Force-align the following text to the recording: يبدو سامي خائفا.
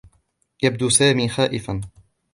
يبدو 0.63 0.89
سامي 0.89 1.27
خائفا. 1.29 1.81